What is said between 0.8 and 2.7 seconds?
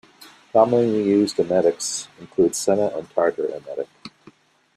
used emetics include